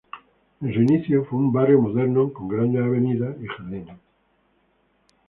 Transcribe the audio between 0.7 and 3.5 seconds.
su inicio fue un barrio moderno, con grandes avenidas y